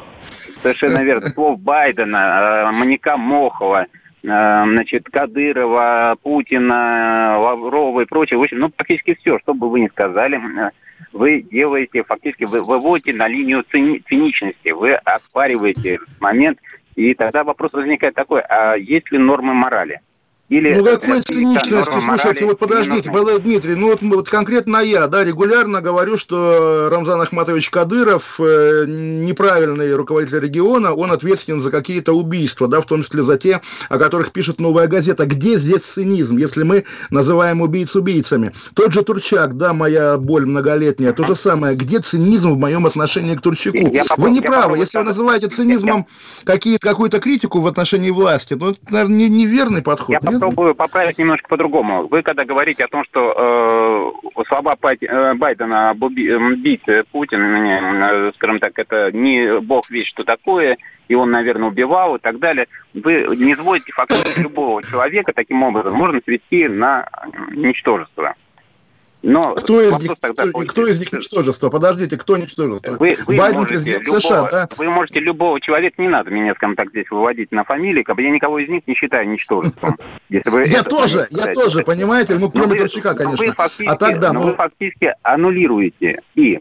[0.61, 1.29] Совершенно верно.
[1.29, 3.87] Слов Байдена, э, маньяка Мохова,
[4.25, 8.39] Э, значит, Кадырова, Путина, Лаврова и прочее.
[8.39, 10.41] В общем, ну, практически все, что бы вы ни сказали,
[11.13, 16.59] вы делаете, фактически вы выводите на линию цини- циничности, вы оспариваете момент,
[16.95, 19.99] и тогда вопрос возникает такой, а есть ли нормы морали?
[20.47, 25.23] Или ну, какой циничности, слушайте, вот подождите, Валерий Дмитрий, ну вот, вот конкретно я, да,
[25.23, 32.67] регулярно говорю, что Рамзан Ахматович Кадыров, э, неправильный руководитель региона, он ответственен за какие-то убийства,
[32.67, 35.25] да, в том числе за те, о которых пишет «Новая газета».
[35.25, 38.51] Где здесь цинизм, если мы называем убийц убийцами?
[38.75, 41.75] Тот же Турчак, да, моя боль многолетняя, то же самое.
[41.75, 43.77] Где цинизм в моем отношении к Турчаку?
[43.77, 46.05] Я вы не правы, если вы называете цинизмом
[46.45, 50.09] какую-то критику в отношении власти, ну, это, наверное, неверный подход.
[50.21, 52.07] Я попробую поправить немножко по-другому.
[52.07, 58.59] Вы когда говорите о том, что э, слова э, Байдена об убить Путина, э, скажем
[58.59, 63.25] так, это не бог весь что такое, и он, наверное, убивал и так далее, вы
[63.35, 67.07] не изводите фактически любого человека таким образом, можно свести на
[67.51, 68.35] ничтожество.
[69.25, 71.71] Но кто из них, тогда кто, кто из них ничтожество?
[71.71, 72.91] Подождите, кто ничтожество?
[72.91, 74.69] Вы, вы Байден президент любого, США, да?
[74.77, 78.21] Вы можете любого человека, не надо меня, скажем так, здесь выводить на фамилии, как бы
[78.21, 79.95] я никого из них не считаю ничтожеством.
[80.29, 83.55] Если вы я тоже, я тоже, понимаете, ну кроме Турчака, конечно.
[83.87, 84.43] А тогда, ну...
[84.43, 86.59] Вы фактически аннулируете и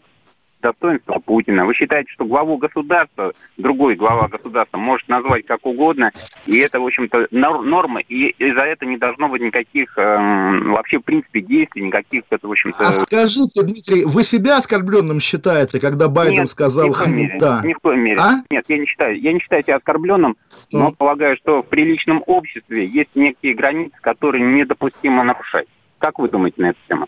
[0.65, 1.65] достоинства Путина.
[1.65, 6.11] Вы считаете, что главу государства, другой глава государства может назвать как угодно,
[6.47, 10.99] и это, в общем-то, норма, и, и за это не должно быть никаких э, вообще,
[10.99, 12.87] в принципе, действий, никаких, это, в общем-то...
[12.87, 17.37] А скажите, Дмитрий, вы себя оскорбленным считаете, когда Байден Нет, сказал ни в коем мере,
[17.39, 17.61] да?
[17.63, 18.19] Ни в коем мере.
[18.19, 18.31] А?
[18.49, 19.19] Нет, я не считаю.
[19.19, 20.35] Я не считаю себя оскорбленным,
[20.71, 20.95] но mm.
[20.97, 25.67] полагаю, что в приличном обществе есть некие границы, которые недопустимо нарушать.
[25.99, 27.07] Как вы думаете на эту тему?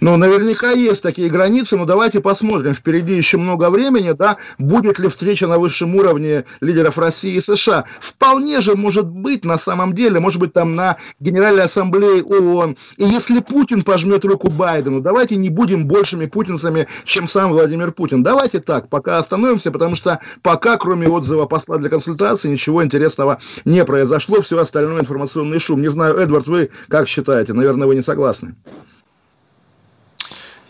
[0.00, 2.74] Ну, наверняка есть такие границы, но давайте посмотрим.
[2.74, 7.84] Впереди еще много времени, да, будет ли встреча на высшем уровне лидеров России и США.
[8.00, 12.76] Вполне же может быть на самом деле, может быть там на Генеральной Ассамблее ООН.
[12.96, 18.22] И если Путин пожмет руку Байдену, давайте не будем большими путинцами, чем сам Владимир Путин.
[18.22, 23.84] Давайте так, пока остановимся, потому что пока, кроме отзыва посла для консультации, ничего интересного не
[23.84, 24.42] произошло.
[24.42, 25.80] Все остальное информационный шум.
[25.80, 27.52] Не знаю, Эдвард, вы как считаете?
[27.52, 28.54] Наверное, вы не согласны.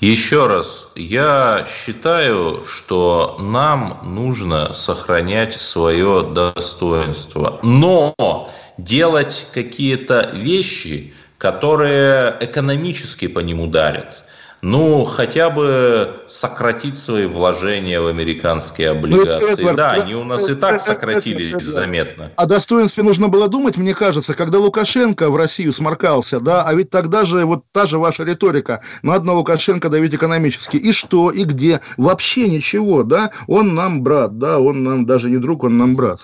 [0.05, 12.37] Еще раз, я считаю, что нам нужно сохранять свое достоинство, но делать какие-то вещи, которые
[12.38, 14.24] экономически по нему дарят.
[14.64, 19.46] Ну, хотя бы сократить свои вложения в американские ну, облигации.
[19.46, 22.33] Ну, Эдвард, да, они у нас и так сократились заметно.
[22.37, 26.88] О достоинстве нужно было думать, мне кажется, когда Лукашенко в Россию сморкался, да, а ведь
[26.88, 30.79] тогда же вот та же ваша риторика, надо на Лукашенко давить экономически.
[30.79, 31.83] И что, и где?
[31.98, 36.20] Вообще ничего, да, он нам брат, да, он нам даже не друг, он нам брат.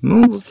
[0.00, 0.42] Ну,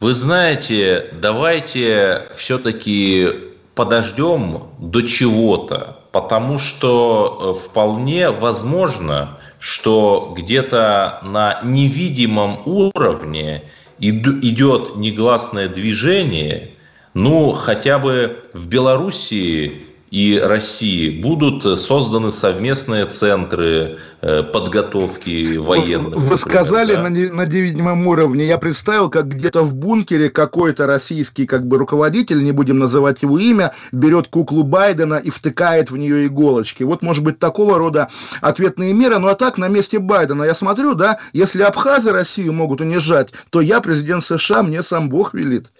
[0.00, 11.60] вы знаете, давайте все-таки подождем до чего-то, потому что э, вполне возможно, что где-то на
[11.62, 13.64] невидимом уровне
[13.98, 16.70] идет негласное движение,
[17.14, 26.20] ну, хотя бы в Белоруссии и России будут созданы совместные центры э, подготовки военных.
[26.20, 27.04] Вы сказали да?
[27.04, 32.44] на, на невидимом уровне, я представил, как где-то в бункере какой-то российский как бы руководитель,
[32.44, 36.82] не будем называть его имя, берет куклу Байдена и втыкает в нее иголочки.
[36.82, 38.10] Вот, может быть, такого рода
[38.42, 39.18] ответные меры.
[39.18, 43.62] Ну, а так, на месте Байдена, я смотрю, да, если абхазы Россию могут унижать, то
[43.62, 45.70] я, президент США, мне сам Бог велит.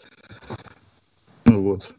[1.45, 1.91] Вот.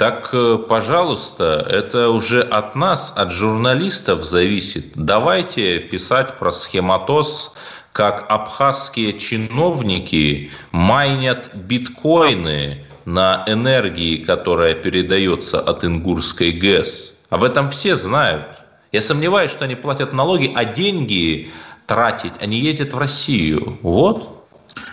[0.00, 4.92] Так, э, пожалуйста, это уже от нас, от журналистов зависит.
[4.94, 7.52] Давайте писать про схематоз,
[7.92, 17.18] как абхазские чиновники майнят биткоины на энергии, которая передается от Ингурской ГЭС.
[17.28, 18.46] Об этом все знают.
[18.92, 21.50] Я сомневаюсь, что они платят налоги, а деньги
[21.84, 23.76] тратить они ездят в Россию.
[23.82, 24.39] Вот.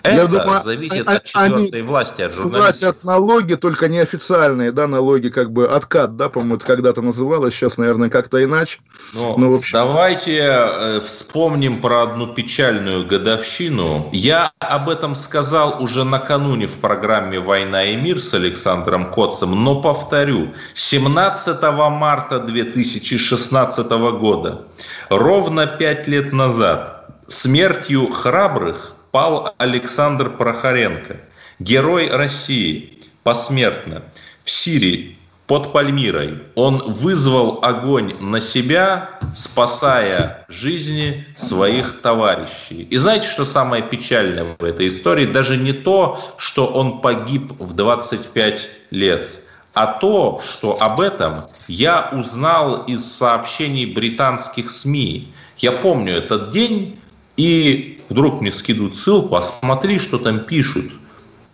[0.07, 2.79] Это Я думаю, зависит от четвертой власти, от журналистов.
[2.79, 7.77] Платят налоги, только неофициальные, да, налоги, как бы откат, да, по-моему, это когда-то называлось, сейчас,
[7.77, 8.79] наверное, как-то иначе.
[9.13, 9.77] Ну, ну, в общем...
[9.77, 14.09] Давайте э, вспомним про одну печальную годовщину.
[14.11, 19.81] Я об этом сказал уже накануне в программе «Война и мир» с Александром Котцем, но
[19.81, 24.63] повторю, 17 марта 2016 года,
[25.09, 31.17] ровно пять лет назад, смертью храбрых пал Александр Прохоренко,
[31.57, 34.03] герой России, посмертно,
[34.43, 36.43] в Сирии, под Пальмирой.
[36.53, 42.83] Он вызвал огонь на себя, спасая жизни своих товарищей.
[42.91, 45.25] И знаете, что самое печальное в этой истории?
[45.25, 49.39] Даже не то, что он погиб в 25 лет,
[49.73, 55.33] а то, что об этом я узнал из сообщений британских СМИ.
[55.57, 56.99] Я помню этот день,
[57.35, 60.91] и вдруг мне скидывают ссылку, а смотри, что там пишут.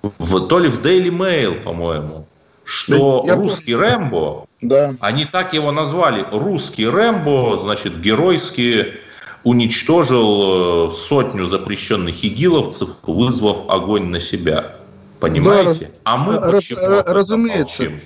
[0.02, 2.28] В, то ли в Daily Mail, по-моему,
[2.66, 3.89] что Я русский помню.
[3.89, 4.96] Рэмбо, да.
[5.00, 8.96] они так его назвали, русский Рэмбо, значит, геройски
[9.44, 14.76] уничтожил э, сотню запрещенных игиловцев, вызвав огонь на себя.
[15.20, 15.88] Понимаете?
[15.88, 17.84] Да, а мы почему разумеется.
[17.84, 18.02] Молчим?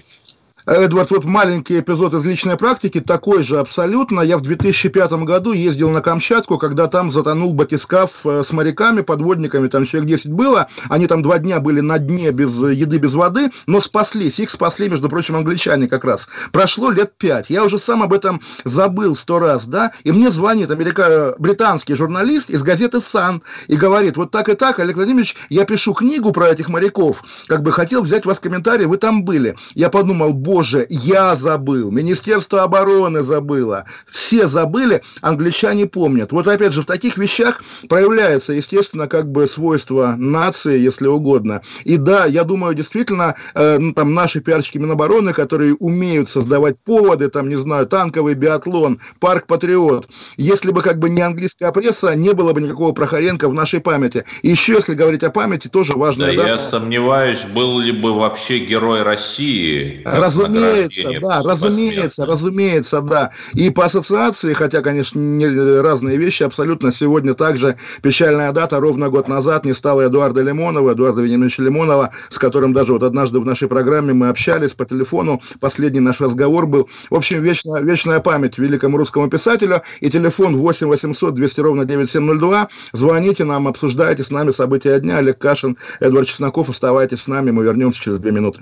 [0.67, 4.19] Эдвард, вот маленький эпизод из личной практики, такой же абсолютно.
[4.19, 9.69] Я в 2005 году ездил на Камчатку, когда там затонул батискаф э, с моряками, подводниками,
[9.69, 10.67] там человек 10 было.
[10.89, 14.41] Они там два дня были на дне без еды, без воды, но спаслись.
[14.41, 16.27] Их спасли, между прочим, англичане как раз.
[16.51, 17.45] Прошло лет пять.
[17.47, 21.33] Я уже сам об этом забыл сто раз, да, и мне звонит америка...
[21.39, 25.93] британский журналист из газеты «Сан» и говорит, вот так и так, Олег Владимирович, я пишу
[25.93, 29.55] книгу про этих моряков, как бы хотел взять у вас комментарий, вы там были.
[29.73, 36.31] Я подумал, боже, боже, я забыл, Министерство обороны забыло, все забыли, англичане помнят.
[36.31, 41.61] Вот опять же, в таких вещах проявляется, естественно, как бы свойство нации, если угодно.
[41.83, 47.29] И да, я думаю, действительно, э, ну, там наши пиарщики Минобороны, которые умеют создавать поводы,
[47.29, 52.33] там, не знаю, танковый биатлон, парк Патриот, если бы как бы не английская пресса, не
[52.33, 54.25] было бы никакого Прохоренко в нашей памяти.
[54.41, 56.25] И еще, если говорить о памяти, тоже важно.
[56.25, 60.01] Да, да, я сомневаюсь, был ли бы вообще герой России.
[60.03, 63.31] Разумеется, разумеется, да, разумеется, разумеется, да.
[63.53, 65.47] И по ассоциации, хотя, конечно, не
[65.81, 71.21] разные вещи, абсолютно сегодня также печальная дата, ровно год назад не стало Эдуарда Лимонова, Эдуарда
[71.21, 75.99] Вениаминовича Лимонова, с которым даже вот однажды в нашей программе мы общались по телефону, последний
[75.99, 76.89] наш разговор был.
[77.09, 82.69] В общем, вечная, вечная память великому русскому писателю, и телефон 8 800 200 ровно 9702.
[82.93, 85.17] Звоните нам, обсуждайте с нами события дня.
[85.17, 88.61] Олег Кашин, Эдвард Чесноков, оставайтесь с нами, мы вернемся через две минуты.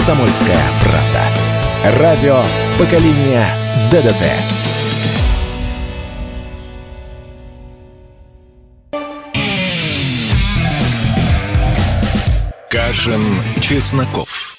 [0.00, 2.00] «Комсомольская правда».
[2.00, 2.42] Радио
[2.78, 3.54] поколения
[3.90, 4.24] ДДТ.
[12.70, 13.20] Кашин,
[13.60, 14.56] Чесноков.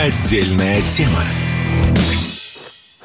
[0.00, 1.22] Отдельная тема.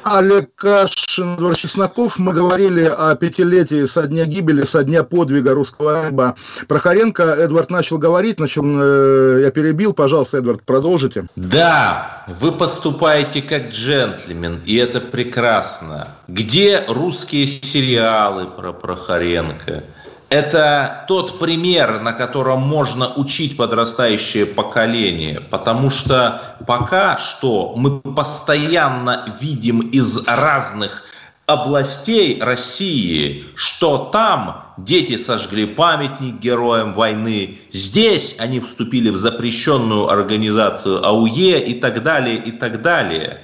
[0.04, 2.18] Олег Кашин, Эдвард Чесноков.
[2.18, 6.36] Мы говорили о пятилетии со дня гибели, со дня подвига русского рыба
[6.68, 7.22] Прохоренко.
[7.22, 9.94] Эдвард начал говорить, начал, э, я перебил.
[9.94, 11.26] Пожалуйста, Эдвард, продолжите.
[11.36, 16.08] Да, вы поступаете как джентльмен, и это прекрасно.
[16.28, 19.84] Где русские сериалы про Прохоренко?
[20.28, 29.36] Это тот пример, на котором можно учить подрастающее поколение, потому что пока что мы постоянно
[29.40, 31.04] видим из разных
[31.46, 41.06] областей России, что там дети сожгли памятник героям войны, здесь они вступили в запрещенную организацию
[41.06, 43.40] АУЕ и так далее, и так далее.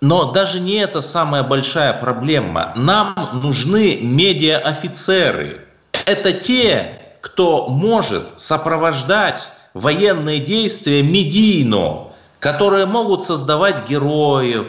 [0.00, 2.72] Но даже не это самая большая проблема.
[2.76, 5.67] Нам нужны медиа-офицеры,
[6.08, 12.08] это те, кто может сопровождать военные действия медийно,
[12.40, 14.68] которые могут создавать героев,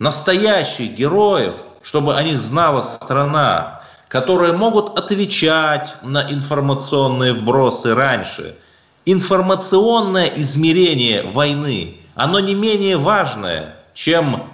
[0.00, 8.56] настоящих героев, чтобы о них знала страна, которые могут отвечать на информационные вбросы раньше.
[9.06, 14.50] Информационное измерение войны, оно не менее важное, чем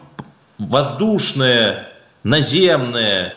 [0.58, 1.88] воздушное,
[2.22, 3.34] наземное,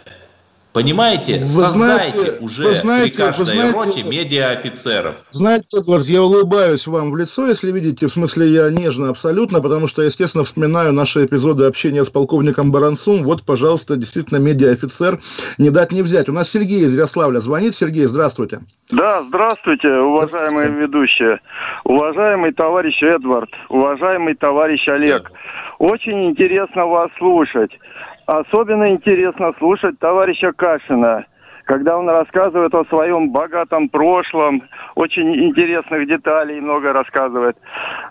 [0.72, 1.40] Понимаете?
[1.42, 5.26] Вы Создайте знаете, уже вы знаете, при каждой вы знаете, роте медиа-офицеров.
[5.32, 9.88] Знаете, Эдвард, я улыбаюсь вам в лицо, если видите, в смысле я нежно абсолютно, потому
[9.88, 13.24] что, естественно, вспоминаю наши эпизоды общения с полковником Баранцом.
[13.24, 15.20] Вот, пожалуйста, действительно, медиа-офицер.
[15.58, 16.30] Не дать не взять.
[16.30, 17.74] У нас Сергей из Ярославля звонит.
[17.74, 18.60] Сергей, здравствуйте.
[18.92, 20.82] Да, здравствуйте, уважаемые здравствуйте.
[20.82, 21.40] ведущие.
[21.84, 25.24] Уважаемый товарищ Эдвард, уважаемый товарищ Олег.
[25.24, 25.40] Да.
[25.80, 27.72] Очень интересно вас слушать.
[28.30, 31.26] Особенно интересно слушать товарища Кашина,
[31.64, 34.62] когда он рассказывает о своем богатом прошлом,
[34.94, 37.58] очень интересных деталей много рассказывает.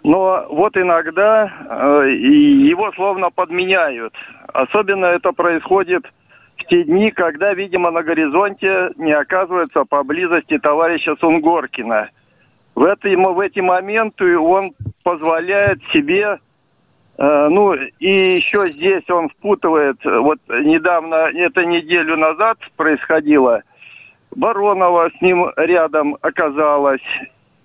[0.02, 4.12] Но вот иногда э, его словно подменяют.
[4.52, 6.04] Особенно это происходит
[6.56, 12.10] в те дни, когда, видимо, на горизонте не оказывается поблизости товарища Сунгоркина.
[12.74, 14.72] В эти, в эти моменты он
[15.04, 16.40] позволяет себе
[17.18, 23.62] ну, и еще здесь он впутывает, вот недавно, это неделю назад происходило,
[24.34, 27.02] Баронова с ним рядом оказалась.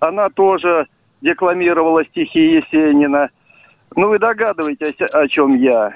[0.00, 0.86] Она тоже
[1.20, 3.30] декламировала стихи Есенина.
[3.96, 5.92] Ну, вы догадываетесь, о чем я.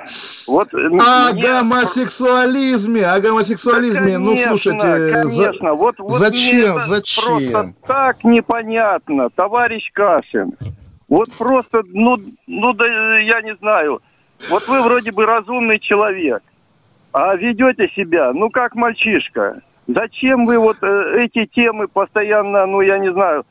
[0.47, 1.43] Вот, о мне...
[1.43, 4.13] гомосексуализме, о гомосексуализме.
[4.13, 5.71] Да, ну, конечно, ну, слушайте, конечно.
[5.71, 5.75] За...
[5.75, 7.25] Вот, вот зачем, зачем?
[7.25, 10.55] Просто так непонятно, товарищ Кашин.
[11.09, 14.03] Вот просто, ну, ну да я не знаю.
[14.49, 16.43] Вот вы вроде бы разумный человек,
[17.13, 19.63] а ведете себя, ну, как мальчишка.
[19.87, 23.45] Зачем вы вот э, эти темы постоянно, ну, я не знаю,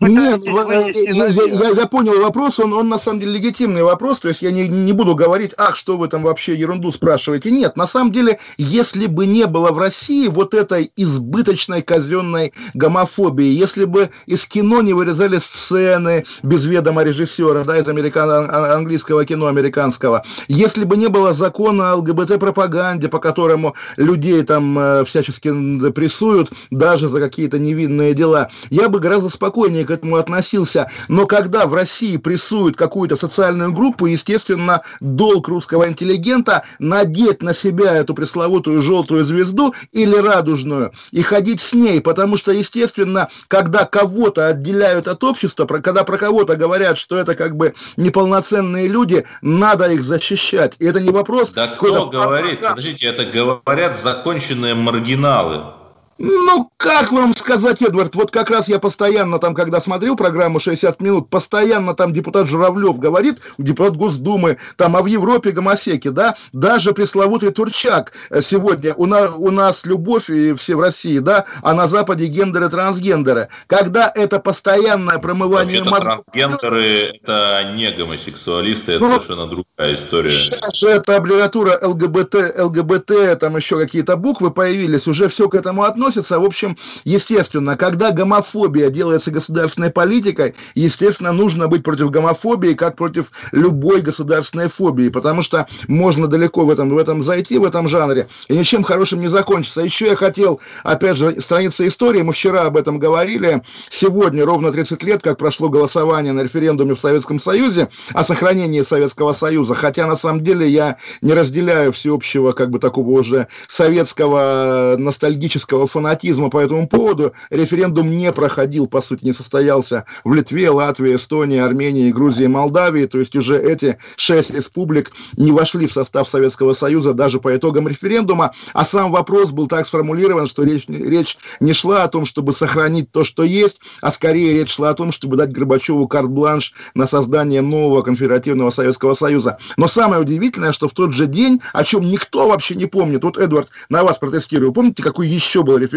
[0.00, 4.42] нет, я, я, я понял вопрос, он, он на самом деле легитимный вопрос, то есть
[4.42, 7.50] я не, не буду говорить, ах, что вы там вообще ерунду спрашиваете.
[7.52, 13.46] Нет, на самом деле, если бы не было в России вот этой избыточной казенной гомофобии,
[13.46, 18.48] если бы из кино не вырезали сцены без ведома режиссера, да, из американ...
[18.78, 25.04] Английского кино американского, если бы не было закона о ЛГБТ-пропаганде, по которому людей там э,
[25.04, 25.48] всячески
[25.90, 30.90] прессуют даже за какие-то невинные дела, я бы гораздо гораздо спокойнее к этому относился.
[31.08, 37.94] Но когда в России прессуют какую-то социальную группу, естественно, долг русского интеллигента надеть на себя
[37.94, 44.46] эту пресловутую желтую звезду или радужную и ходить с ней, потому что, естественно, когда кого-то
[44.46, 50.02] отделяют от общества, когда про кого-то говорят, что это как бы неполноценные люди, надо их
[50.02, 50.76] защищать.
[50.78, 51.52] И это не вопрос...
[51.52, 52.60] Да кто говорит?
[52.60, 55.77] Подождите, это говорят законченные маргиналы.
[56.18, 61.00] Ну, как вам сказать, Эдвард, вот как раз я постоянно там, когда смотрел программу 60
[61.00, 66.92] минут, постоянно там депутат Журавлев говорит, депутат Госдумы, там, а в Европе гомосеки, да, даже
[66.92, 71.72] пресловутый Турчак э, сегодня, у нас, у нас любовь и все в России, да, а
[71.72, 73.48] на Западе гендеры, трансгендеры.
[73.68, 76.24] Когда это постоянное промывание мозгов...
[76.32, 80.30] трансгендеры это не гомосексуалисты, это ну, совершенно другая история.
[80.30, 85.84] Сейчас же это аббревиатура ЛГБТ, ЛГБТ, там еще какие-то буквы появились, уже все к этому
[85.84, 86.38] относится, относится.
[86.40, 93.30] В общем, естественно, когда гомофобия делается государственной политикой, естественно, нужно быть против гомофобии, как против
[93.52, 98.28] любой государственной фобии, потому что можно далеко в этом, в этом зайти, в этом жанре,
[98.48, 99.82] и ничем хорошим не закончится.
[99.82, 105.02] Еще я хотел, опять же, страница истории, мы вчера об этом говорили, сегодня ровно 30
[105.02, 110.16] лет, как прошло голосование на референдуме в Советском Союзе о сохранении Советского Союза, хотя на
[110.16, 116.86] самом деле я не разделяю всеобщего, как бы такого уже советского ностальгического фанатизма по этому
[116.86, 117.32] поводу.
[117.50, 123.18] Референдум не проходил, по сути, не состоялся в Литве, Латвии, Эстонии, Армении, Грузии, Молдавии, то
[123.18, 128.52] есть уже эти шесть республик не вошли в состав Советского Союза даже по итогам референдума,
[128.74, 133.10] а сам вопрос был так сформулирован, что речь, речь не шла о том, чтобы сохранить
[133.10, 137.60] то, что есть, а скорее речь шла о том, чтобы дать Горбачеву карт-бланш на создание
[137.60, 139.58] нового конфедеративного Советского Союза.
[139.76, 143.36] Но самое удивительное, что в тот же день, о чем никто вообще не помнит, вот,
[143.36, 145.87] Эдвард, на вас протестирую, помните, какой еще был референдум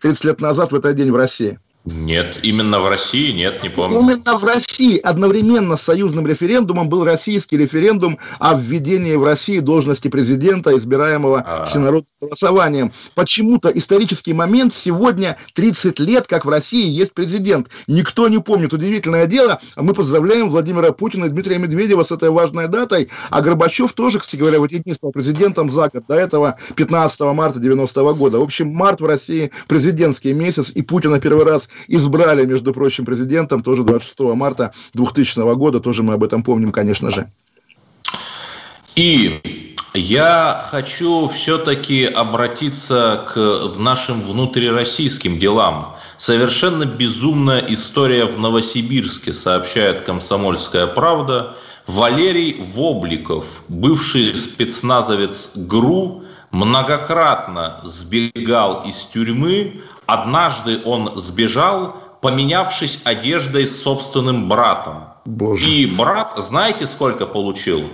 [0.00, 1.58] 30 лет назад в этот день в России?
[1.86, 4.00] Нет, именно в России нет, не помню.
[4.00, 10.08] Именно в России одновременно с союзным референдумом был российский референдум о введении в России должности
[10.08, 11.64] президента, избираемого а.
[11.64, 12.92] всенародным голосованием.
[13.14, 17.68] Почему-то исторический момент сегодня 30 лет, как в России есть президент.
[17.86, 18.74] Никто не помнит.
[18.74, 19.58] Удивительное дело.
[19.76, 23.08] Мы поздравляем Владимира Путина и Дмитрия Медведева с этой важной датой.
[23.30, 26.04] А Горбачев тоже, кстати говоря, вот единственным президентом за год.
[26.06, 28.38] До этого 15 марта 90 -го года.
[28.38, 33.62] В общем, март в России президентский месяц, и Путина первый раз избрали, между прочим, президентом
[33.62, 37.30] тоже 26 марта 2000 года, тоже мы об этом помним, конечно же.
[38.96, 45.96] И я хочу все-таки обратиться к нашим внутрироссийским делам.
[46.16, 51.56] Совершенно безумная история в Новосибирске, сообщает «Комсомольская правда».
[51.86, 63.80] Валерий Вобликов, бывший спецназовец ГРУ, многократно сбегал из тюрьмы, Однажды он сбежал, поменявшись одеждой с
[63.80, 65.04] собственным братом.
[65.24, 65.64] Боже.
[65.64, 67.88] И брат, знаете, сколько получил?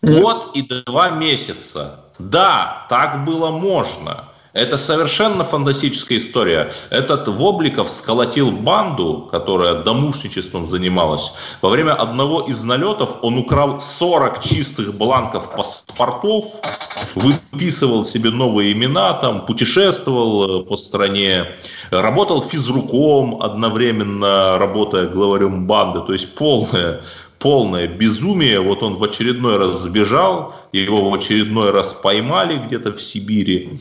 [0.00, 2.00] Год и два месяца.
[2.18, 4.24] Да, так было можно.
[4.52, 6.70] Это совершенно фантастическая история.
[6.90, 11.32] Этот Вобликов сколотил банду, которая домушничеством занималась.
[11.62, 16.46] Во время одного из налетов он украл 40 чистых бланков паспортов,
[17.14, 21.56] выписывал себе новые имена, там, путешествовал э, по стране,
[21.90, 26.00] работал физруком, одновременно работая главарем банды.
[26.00, 27.02] То есть полная
[27.40, 28.60] полное безумие.
[28.60, 33.80] Вот он в очередной раз сбежал, его в очередной раз поймали где-то в Сибири.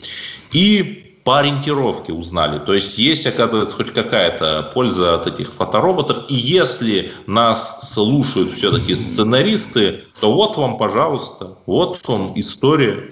[0.52, 2.58] И по ориентировке узнали.
[2.58, 6.26] То есть есть, оказывается, хоть какая-то польза от этих фотороботов.
[6.30, 13.12] И если нас слушают все-таки сценаристы, то вот вам, пожалуйста, вот вам история.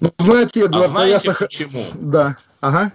[0.00, 1.34] Ну, знаете, Эдуард, а знаете я...
[1.34, 1.84] почему?
[1.94, 2.92] Да, ага.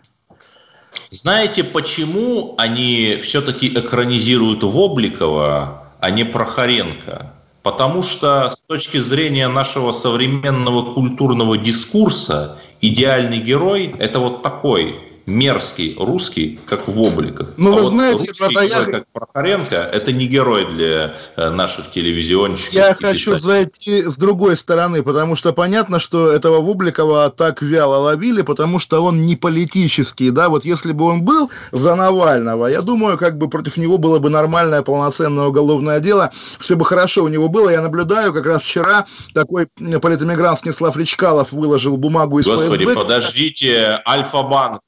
[1.09, 7.33] Знаете, почему они все-таки экранизируют Вобликова, а не Прохоренко?
[7.63, 15.95] Потому что с точки зрения нашего современного культурного дискурса идеальный герой– это вот такой мерзкий
[15.97, 17.53] русский, как в обликах.
[17.57, 18.83] Ну, а вы вот знаете, русский герой, я...
[18.85, 22.73] как Прохоренко, это не герой для э, наших телевизионщиков.
[22.73, 28.41] Я хочу зайти с другой стороны, потому что понятно, что этого Бубликова так вяло ловили,
[28.41, 33.17] потому что он не политический, да, вот если бы он был за Навального, я думаю,
[33.17, 37.47] как бы против него было бы нормальное полноценное уголовное дело, все бы хорошо у него
[37.49, 37.69] было.
[37.69, 39.67] Я наблюдаю, как раз вчера такой
[40.01, 42.95] политэмигрант Снеслав Речкалов выложил бумагу из Господи, ФСБ.
[42.95, 44.81] подождите, Альфа-банк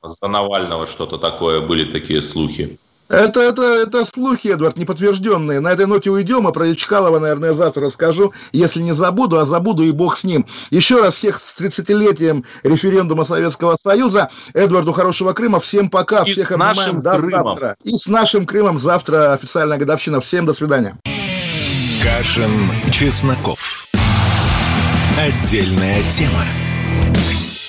[0.00, 2.78] там за Навального что-то такое, были такие слухи.
[3.08, 5.60] Это, это, это слухи, Эдвард, неподтвержденные.
[5.60, 8.32] На этой ноте уйдем, а про Ячкалова, наверное, завтра расскажу.
[8.52, 10.46] Если не забуду, а забуду, и бог с ним.
[10.70, 14.30] Еще раз всех с 30-летием референдума Советского Союза.
[14.54, 15.60] Эдварду хорошего Крыма.
[15.60, 16.22] Всем пока.
[16.22, 17.48] И всех с нашим до Крымом.
[17.48, 17.76] завтра.
[17.84, 20.22] И с нашим Крымом завтра официальная годовщина.
[20.22, 20.96] Всем до свидания.
[22.02, 22.50] Кашин,
[22.90, 23.86] Чесноков.
[25.18, 26.46] Отдельная тема.